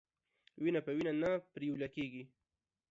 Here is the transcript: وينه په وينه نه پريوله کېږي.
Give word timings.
وينه 0.61 0.79
په 0.85 0.91
وينه 0.95 1.13
نه 1.21 1.29
پريوله 1.53 1.87
کېږي. 1.95 2.23